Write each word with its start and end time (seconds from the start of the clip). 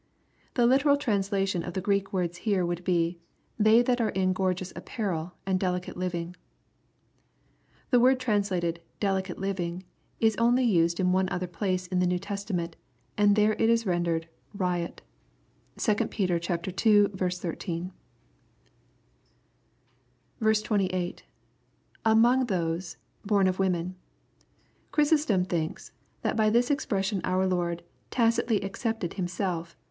l 0.01 0.65
The 0.65 0.65
literal 0.65 0.97
translation 0.97 1.61
of 1.61 1.75
the 1.75 1.79
Greek 1.79 2.11
words 2.11 2.39
here 2.39 2.65
would 2.65 2.83
be," 2.83 3.19
They 3.69 3.83
that 3.83 4.01
are 4.01 4.11
iq 4.13 4.33
gorgeous 4.33 4.73
apparel, 4.75 5.33
and 5.45 5.59
delicate 5.59 5.95
living." 5.95 6.35
The 7.91 7.99
word 7.99 8.19
translated" 8.19 8.81
delicate 9.07 9.37
living," 9.37 9.83
is 10.19 10.35
only 10.37 10.63
used 10.63 10.99
in 10.99 11.11
one 11.11 11.29
other 11.29 11.45
place 11.45 11.85
in 11.85 11.99
the 11.99 12.07
New 12.07 12.17
Testament, 12.17 12.77
and 13.15 13.37
is 13.37 13.83
there 13.83 13.91
rendered 13.91 14.27
"riot" 14.55 15.03
(2 15.77 15.93
Peter 16.07 16.37
iL 16.49 17.09
13.) 17.29 17.91
28.— 20.41 21.23
[Among 22.05 22.45
those... 22.47 22.97
horn 23.29 23.45
of 23.47 23.59
women.'] 23.59 23.95
Chrysostom 24.91 25.45
thinks, 25.45 25.91
that 26.23 26.35
by 26.35 26.49
this 26.49 26.71
expression 26.71 27.21
our 27.23 27.45
Lord" 27.45 27.83
tacitly 28.19 28.63
excepted 28.63 29.13
Himself. 29.13 29.77